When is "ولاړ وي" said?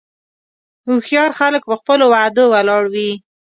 2.53-3.11